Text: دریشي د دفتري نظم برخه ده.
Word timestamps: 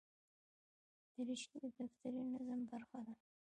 دریشي 1.15 1.55
د 1.63 1.65
دفتري 1.77 2.21
نظم 2.31 2.59
برخه 2.71 2.99
ده. 3.05 3.13